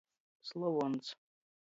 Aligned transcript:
Slovons. 0.51 1.13